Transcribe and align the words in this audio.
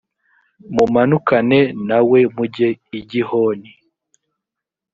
mumanukane 0.75 1.59
na 1.87 1.99
we 2.09 2.19
mujye 2.35 2.69
i 2.97 3.01
gihoni 3.09 3.71